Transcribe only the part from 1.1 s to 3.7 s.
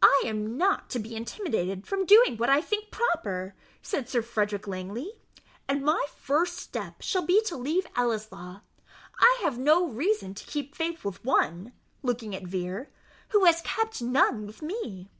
intimidated from doing what I think proper,"